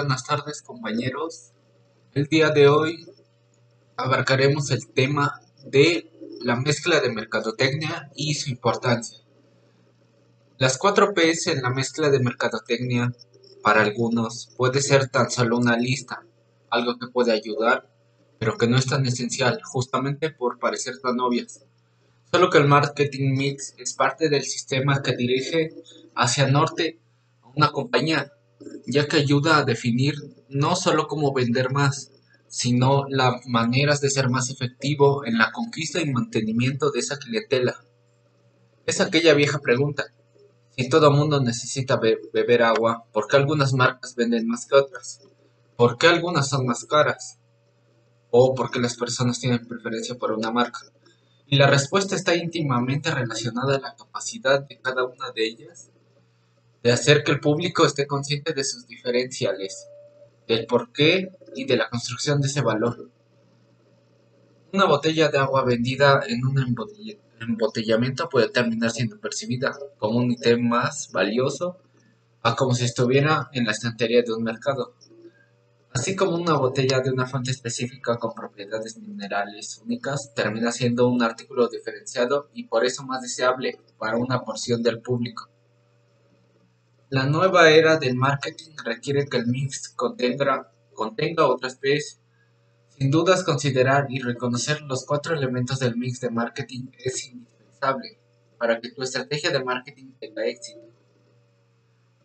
buenas 0.00 0.24
tardes 0.24 0.62
compañeros. 0.62 1.52
El 2.14 2.24
día 2.24 2.48
de 2.48 2.68
hoy 2.68 3.06
abarcaremos 3.98 4.70
el 4.70 4.88
tema 4.88 5.42
de 5.66 6.10
la 6.40 6.56
mezcla 6.56 7.00
de 7.00 7.12
mercadotecnia 7.12 8.10
y 8.14 8.32
su 8.32 8.48
importancia. 8.48 9.18
Las 10.56 10.78
4 10.78 11.12
Ps 11.12 11.48
en 11.48 11.60
la 11.60 11.68
mezcla 11.68 12.08
de 12.08 12.18
mercadotecnia 12.20 13.12
para 13.62 13.82
algunos 13.82 14.48
puede 14.56 14.80
ser 14.80 15.10
tan 15.10 15.30
solo 15.30 15.58
una 15.58 15.76
lista, 15.76 16.24
algo 16.70 16.98
que 16.98 17.08
puede 17.08 17.32
ayudar, 17.32 17.92
pero 18.38 18.56
que 18.56 18.68
no 18.68 18.78
es 18.78 18.86
tan 18.86 19.04
esencial, 19.04 19.60
justamente 19.62 20.30
por 20.30 20.58
parecer 20.58 20.98
tan 21.02 21.20
obvias. 21.20 21.66
Solo 22.32 22.48
que 22.48 22.56
el 22.56 22.68
marketing 22.68 23.34
mix 23.36 23.74
es 23.76 23.92
parte 23.92 24.30
del 24.30 24.44
sistema 24.44 25.02
que 25.02 25.14
dirige 25.14 25.74
hacia 26.14 26.46
norte 26.46 26.98
a 27.42 27.48
una 27.48 27.70
compañía 27.70 28.32
ya 28.86 29.06
que 29.06 29.16
ayuda 29.16 29.58
a 29.58 29.64
definir 29.64 30.14
no 30.48 30.76
solo 30.76 31.06
cómo 31.06 31.32
vender 31.32 31.70
más, 31.70 32.12
sino 32.48 33.04
las 33.08 33.46
maneras 33.46 34.00
de 34.00 34.10
ser 34.10 34.28
más 34.28 34.50
efectivo 34.50 35.24
en 35.24 35.38
la 35.38 35.52
conquista 35.52 36.00
y 36.00 36.10
mantenimiento 36.10 36.90
de 36.90 37.00
esa 37.00 37.18
clientela. 37.18 37.76
Es 38.86 39.00
aquella 39.00 39.34
vieja 39.34 39.60
pregunta. 39.60 40.04
Si 40.76 40.88
todo 40.88 41.12
mundo 41.12 41.40
necesita 41.40 42.00
beber 42.32 42.62
agua, 42.62 43.04
¿por 43.12 43.28
qué 43.28 43.36
algunas 43.36 43.72
marcas 43.72 44.14
venden 44.16 44.48
más 44.48 44.66
que 44.66 44.76
otras? 44.76 45.20
¿Por 45.76 45.96
qué 45.96 46.08
algunas 46.08 46.48
son 46.48 46.66
más 46.66 46.84
caras? 46.84 47.38
¿O 48.30 48.54
por 48.54 48.70
qué 48.70 48.80
las 48.80 48.96
personas 48.96 49.38
tienen 49.38 49.66
preferencia 49.66 50.16
por 50.16 50.32
una 50.32 50.50
marca? 50.50 50.80
Y 51.46 51.56
la 51.56 51.68
respuesta 51.68 52.16
está 52.16 52.34
íntimamente 52.34 53.10
relacionada 53.10 53.76
a 53.76 53.80
la 53.80 53.94
capacidad 53.96 54.66
de 54.66 54.80
cada 54.80 55.04
una 55.04 55.30
de 55.34 55.46
ellas 55.46 55.90
de 56.82 56.92
hacer 56.92 57.22
que 57.24 57.32
el 57.32 57.40
público 57.40 57.84
esté 57.84 58.06
consciente 58.06 58.52
de 58.52 58.64
sus 58.64 58.86
diferenciales, 58.86 59.88
del 60.48 60.66
porqué 60.66 61.30
y 61.54 61.64
de 61.64 61.76
la 61.76 61.90
construcción 61.90 62.40
de 62.40 62.48
ese 62.48 62.62
valor. 62.62 63.10
Una 64.72 64.86
botella 64.86 65.28
de 65.28 65.38
agua 65.38 65.64
vendida 65.64 66.20
en 66.26 66.44
un 66.44 66.56
embotellamiento 67.40 68.28
puede 68.28 68.48
terminar 68.48 68.90
siendo 68.90 69.18
percibida 69.18 69.76
como 69.98 70.18
un 70.18 70.30
ítem 70.30 70.66
más 70.66 71.10
valioso 71.12 71.78
a 72.42 72.56
como 72.56 72.74
si 72.74 72.84
estuviera 72.84 73.50
en 73.52 73.66
la 73.66 73.72
estantería 73.72 74.22
de 74.22 74.32
un 74.32 74.42
mercado. 74.42 74.94
Así 75.92 76.14
como 76.14 76.36
una 76.36 76.54
botella 76.54 77.00
de 77.00 77.10
una 77.10 77.26
fuente 77.26 77.50
específica 77.50 78.16
con 78.16 78.32
propiedades 78.32 78.96
minerales 78.96 79.82
únicas 79.84 80.32
termina 80.34 80.70
siendo 80.70 81.08
un 81.08 81.22
artículo 81.22 81.68
diferenciado 81.68 82.48
y 82.54 82.68
por 82.68 82.84
eso 82.84 83.02
más 83.02 83.22
deseable 83.22 83.80
para 83.98 84.16
una 84.16 84.42
porción 84.42 84.82
del 84.82 85.00
público. 85.00 85.50
La 87.10 87.26
nueva 87.26 87.70
era 87.70 87.96
del 87.96 88.14
marketing 88.14 88.70
requiere 88.84 89.26
que 89.26 89.36
el 89.36 89.48
mix 89.48 89.88
contenga, 89.88 90.70
contenga 90.94 91.48
otras 91.48 91.74
P's. 91.74 92.20
Sin 92.96 93.10
dudas, 93.10 93.42
considerar 93.42 94.06
y 94.10 94.20
reconocer 94.20 94.80
los 94.82 95.04
cuatro 95.06 95.34
elementos 95.34 95.80
del 95.80 95.96
mix 95.96 96.20
de 96.20 96.30
marketing 96.30 96.86
es 96.96 97.26
indispensable 97.26 98.20
para 98.58 98.80
que 98.80 98.92
tu 98.92 99.02
estrategia 99.02 99.50
de 99.50 99.64
marketing 99.64 100.12
tenga 100.20 100.46
éxito. 100.46 100.82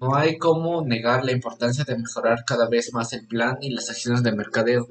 No 0.00 0.14
hay 0.14 0.38
como 0.38 0.86
negar 0.86 1.24
la 1.24 1.32
importancia 1.32 1.82
de 1.82 1.98
mejorar 1.98 2.44
cada 2.46 2.68
vez 2.68 2.92
más 2.92 3.12
el 3.12 3.26
plan 3.26 3.58
y 3.60 3.70
las 3.70 3.90
acciones 3.90 4.22
de 4.22 4.30
mercadeo. 4.30 4.88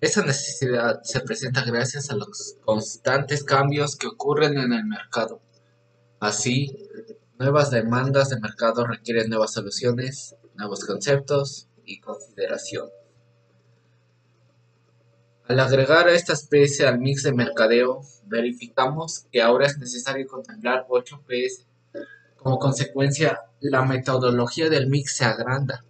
Esa 0.00 0.24
necesidad 0.24 1.00
se 1.04 1.20
presenta 1.20 1.62
gracias 1.62 2.10
a 2.10 2.16
los 2.16 2.56
constantes 2.64 3.44
cambios 3.44 3.94
que 3.94 4.08
ocurren 4.08 4.58
en 4.58 4.72
el 4.72 4.84
mercado. 4.84 5.40
Así, 6.18 6.76
Nuevas 7.38 7.70
demandas 7.70 8.30
de 8.30 8.40
mercado 8.40 8.86
requieren 8.86 9.28
nuevas 9.28 9.52
soluciones, 9.52 10.36
nuevos 10.54 10.86
conceptos 10.86 11.68
y 11.84 12.00
consideración. 12.00 12.88
Al 15.46 15.60
agregar 15.60 16.08
esta 16.08 16.32
especie 16.32 16.86
al 16.86 16.98
mix 16.98 17.24
de 17.24 17.34
mercadeo, 17.34 18.00
verificamos 18.24 19.26
que 19.30 19.42
ahora 19.42 19.66
es 19.66 19.76
necesario 19.76 20.26
contemplar 20.26 20.86
8 20.88 21.24
PS. 21.28 21.66
Como 22.38 22.58
consecuencia, 22.58 23.42
la 23.60 23.84
metodología 23.84 24.70
del 24.70 24.86
mix 24.86 25.16
se 25.16 25.26
agranda. 25.26 25.84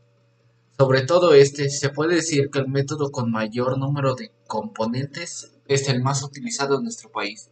Sobre 0.77 1.03
todo 1.03 1.33
este, 1.33 1.71
se 1.71 1.91
puede 1.91 2.17
decir 2.17 2.51
que 2.51 2.59
el 2.59 2.67
método 2.67 3.13
con 3.13 3.31
mayor 3.31 3.79
número 3.79 4.17
de 4.17 4.33
componentes 4.49 5.53
es 5.69 5.89
el 5.89 6.03
más 6.03 6.25
utilizado 6.25 6.79
en 6.79 6.83
nuestro 6.83 7.13
país 7.13 7.51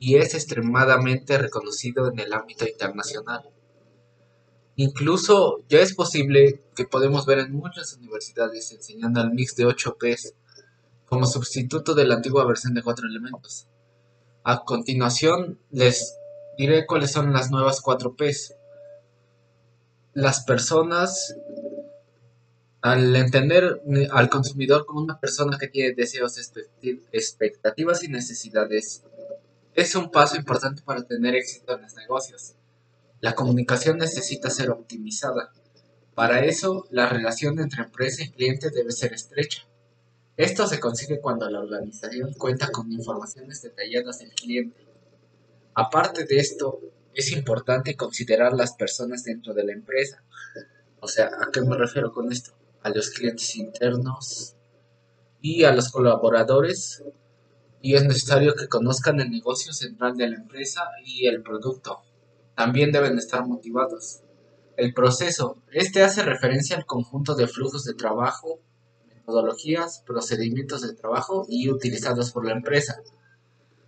y 0.00 0.16
es 0.16 0.34
extremadamente 0.34 1.38
reconocido 1.38 2.10
en 2.10 2.18
el 2.20 2.32
ámbito 2.32 2.66
internacional. 2.66 3.50
Incluso 4.76 5.64
ya 5.68 5.80
es 5.80 5.94
posible 5.94 6.62
que 6.76 6.84
podemos 6.84 7.26
ver 7.26 7.40
en 7.40 7.52
muchas 7.52 7.94
universidades 7.94 8.70
enseñando 8.70 9.20
el 9.20 9.32
mix 9.32 9.56
de 9.56 9.66
8 9.66 9.96
Ps 9.98 10.34
como 11.06 11.26
sustituto 11.26 11.94
de 11.94 12.04
la 12.04 12.14
antigua 12.14 12.46
versión 12.46 12.74
de 12.74 12.82
4 12.82 13.08
elementos. 13.08 13.66
A 14.44 14.64
continuación 14.64 15.58
les 15.70 16.16
diré 16.56 16.86
cuáles 16.86 17.10
son 17.10 17.32
las 17.32 17.50
nuevas 17.50 17.80
4 17.80 18.14
Ps. 18.14 18.54
Las 20.12 20.44
personas, 20.44 21.36
al 22.80 23.16
entender 23.16 23.82
al 24.12 24.30
consumidor 24.30 24.86
como 24.86 25.00
una 25.00 25.18
persona 25.18 25.58
que 25.58 25.66
tiene 25.66 25.94
deseos, 25.94 26.38
expectativas 27.10 28.04
y 28.04 28.08
necesidades, 28.08 29.02
es 29.74 29.94
un 29.94 30.10
paso 30.10 30.36
importante 30.36 30.82
para 30.82 31.02
tener 31.02 31.34
éxito 31.34 31.74
en 31.74 31.82
los 31.82 31.94
negocios. 31.94 32.54
La 33.20 33.34
comunicación 33.34 33.98
necesita 33.98 34.50
ser 34.50 34.70
optimizada. 34.70 35.52
Para 36.14 36.44
eso, 36.44 36.86
la 36.90 37.08
relación 37.08 37.58
entre 37.60 37.82
empresa 37.82 38.22
y 38.22 38.30
cliente 38.30 38.70
debe 38.70 38.92
ser 38.92 39.12
estrecha. 39.12 39.62
Esto 40.36 40.66
se 40.66 40.78
consigue 40.78 41.20
cuando 41.20 41.50
la 41.50 41.60
organización 41.60 42.32
cuenta 42.34 42.70
con 42.70 42.92
informaciones 42.92 43.62
detalladas 43.62 44.20
del 44.20 44.30
cliente. 44.30 44.86
Aparte 45.74 46.24
de 46.24 46.38
esto, 46.38 46.80
es 47.14 47.32
importante 47.32 47.96
considerar 47.96 48.52
las 48.52 48.74
personas 48.74 49.24
dentro 49.24 49.52
de 49.52 49.64
la 49.64 49.72
empresa. 49.72 50.22
O 51.00 51.08
sea, 51.08 51.26
¿a 51.26 51.50
qué 51.52 51.60
me 51.62 51.76
refiero 51.76 52.12
con 52.12 52.30
esto? 52.30 52.52
A 52.82 52.90
los 52.90 53.10
clientes 53.10 53.56
internos 53.56 54.54
y 55.40 55.64
a 55.64 55.72
los 55.72 55.90
colaboradores 55.90 57.02
y 57.80 57.94
es 57.94 58.04
necesario 58.04 58.54
que 58.54 58.68
conozcan 58.68 59.20
el 59.20 59.30
negocio 59.30 59.72
central 59.72 60.16
de 60.16 60.28
la 60.28 60.36
empresa 60.36 60.84
y 61.04 61.26
el 61.26 61.42
producto. 61.42 62.00
También 62.54 62.90
deben 62.90 63.18
estar 63.18 63.46
motivados. 63.46 64.20
El 64.76 64.94
proceso. 64.94 65.62
Este 65.72 66.02
hace 66.02 66.22
referencia 66.22 66.76
al 66.76 66.86
conjunto 66.86 67.34
de 67.34 67.46
flujos 67.46 67.84
de 67.84 67.94
trabajo, 67.94 68.60
metodologías, 69.08 70.02
procedimientos 70.06 70.82
de 70.82 70.94
trabajo 70.94 71.46
y 71.48 71.70
utilizados 71.70 72.32
por 72.32 72.46
la 72.46 72.52
empresa. 72.52 73.00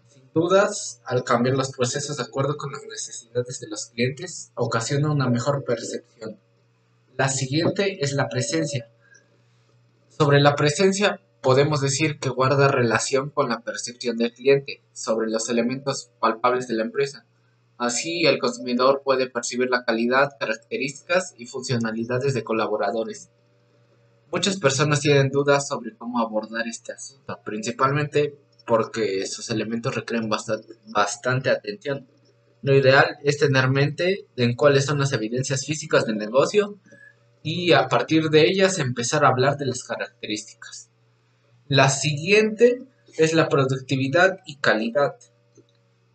Sin 0.08 0.30
dudas, 0.32 1.00
al 1.04 1.24
cambiar 1.24 1.56
los 1.56 1.70
procesos 1.70 2.16
de 2.16 2.24
acuerdo 2.24 2.56
con 2.56 2.72
las 2.72 2.84
necesidades 2.84 3.60
de 3.60 3.68
los 3.68 3.86
clientes, 3.86 4.52
ocasiona 4.54 5.10
una 5.10 5.28
mejor 5.28 5.64
percepción. 5.64 6.38
La 7.16 7.28
siguiente 7.28 8.04
es 8.04 8.12
la 8.12 8.28
presencia. 8.28 8.88
Sobre 10.08 10.40
la 10.40 10.54
presencia 10.54 11.20
podemos 11.42 11.80
decir 11.80 12.18
que 12.18 12.28
guarda 12.28 12.68
relación 12.68 13.30
con 13.30 13.48
la 13.48 13.60
percepción 13.60 14.16
del 14.16 14.32
cliente 14.32 14.82
sobre 14.92 15.30
los 15.30 15.48
elementos 15.48 16.10
palpables 16.20 16.68
de 16.68 16.74
la 16.74 16.82
empresa. 16.82 17.26
Así, 17.78 18.26
el 18.26 18.38
consumidor 18.38 19.02
puede 19.04 19.30
percibir 19.30 19.70
la 19.70 19.84
calidad, 19.84 20.32
características 20.38 21.34
y 21.38 21.46
funcionalidades 21.46 22.34
de 22.34 22.44
colaboradores. 22.44 23.30
Muchas 24.30 24.60
personas 24.60 25.00
tienen 25.00 25.30
dudas 25.30 25.66
sobre 25.66 25.96
cómo 25.96 26.20
abordar 26.20 26.68
este 26.68 26.92
asunto, 26.92 27.40
principalmente 27.44 28.38
porque 28.66 29.22
esos 29.22 29.48
elementos 29.50 29.94
requieren 29.94 30.28
bastante, 30.28 30.74
bastante 30.86 31.50
atención. 31.50 32.06
Lo 32.62 32.76
ideal 32.76 33.16
es 33.24 33.38
tener 33.38 33.70
mente 33.70 34.26
en 34.36 34.54
cuáles 34.54 34.84
son 34.84 34.98
las 34.98 35.12
evidencias 35.12 35.64
físicas 35.64 36.04
del 36.04 36.18
negocio 36.18 36.78
y 37.42 37.72
a 37.72 37.88
partir 37.88 38.28
de 38.28 38.46
ellas 38.46 38.78
empezar 38.78 39.24
a 39.24 39.28
hablar 39.28 39.56
de 39.56 39.66
las 39.66 39.82
características. 39.82 40.89
La 41.70 41.88
siguiente 41.88 42.82
es 43.16 43.32
la 43.32 43.48
productividad 43.48 44.40
y 44.44 44.56
calidad. 44.56 45.14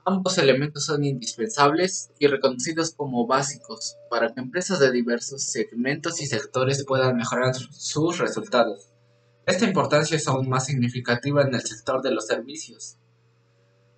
Ambos 0.03 0.37
elementos 0.37 0.83
son 0.83 1.05
indispensables 1.05 2.09
y 2.19 2.27
reconocidos 2.27 2.91
como 2.91 3.25
básicos 3.25 3.95
para 4.09 4.33
que 4.33 4.41
empresas 4.41 4.81
de 4.81 4.91
diversos 4.91 5.43
segmentos 5.43 6.21
y 6.21 6.25
sectores 6.25 6.83
puedan 6.83 7.15
mejorar 7.15 7.55
sus 7.55 8.17
resultados. 8.17 8.89
Esta 9.45 9.63
importancia 9.63 10.17
es 10.17 10.27
aún 10.27 10.49
más 10.49 10.65
significativa 10.65 11.43
en 11.43 11.55
el 11.55 11.61
sector 11.61 12.01
de 12.01 12.11
los 12.11 12.27
servicios. 12.27 12.97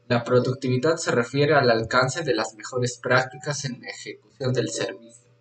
La 0.07 0.23
productividad 0.23 0.97
se 0.97 1.09
refiere 1.09 1.55
al 1.55 1.71
alcance 1.71 2.23
de 2.23 2.35
las 2.35 2.53
mejores 2.53 2.99
prácticas 3.01 3.65
en 3.65 3.81
la 3.81 3.89
ejecución 3.89 4.53
del 4.53 4.69
servicio. 4.69 5.31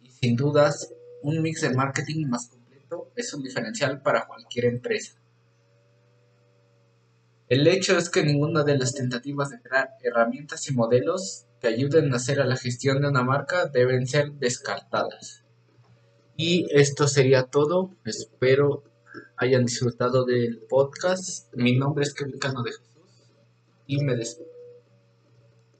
Y 0.00 0.08
sin 0.12 0.34
dudas, 0.34 0.94
un 1.20 1.42
mix 1.42 1.60
de 1.60 1.74
marketing 1.74 2.26
más 2.26 2.48
es 3.16 3.32
un 3.34 3.42
diferencial 3.42 4.02
para 4.02 4.26
cualquier 4.26 4.66
empresa. 4.66 5.20
El 7.48 7.66
hecho 7.66 7.98
es 7.98 8.08
que 8.08 8.24
ninguna 8.24 8.64
de 8.64 8.78
las 8.78 8.94
tentativas 8.94 9.50
de 9.50 9.60
crear 9.60 9.90
herramientas 10.02 10.68
y 10.70 10.74
modelos 10.74 11.46
que 11.60 11.68
ayuden 11.68 12.12
a 12.12 12.16
hacer 12.16 12.40
a 12.40 12.46
la 12.46 12.56
gestión 12.56 13.02
de 13.02 13.08
una 13.08 13.22
marca 13.22 13.66
deben 13.66 14.06
ser 14.06 14.32
descartadas. 14.32 15.44
Y 16.36 16.66
esto 16.70 17.06
sería 17.06 17.44
todo. 17.44 17.94
Espero 18.04 18.82
hayan 19.36 19.66
disfrutado 19.66 20.24
del 20.24 20.62
podcast. 20.68 21.52
Mi 21.54 21.76
nombre 21.76 22.04
es 22.04 22.14
Kevin 22.14 22.38
Cano 22.38 22.62
de 22.62 22.72
Jesús 22.72 22.88
y 23.86 24.02
me 24.02 24.16
despido. 24.16 24.53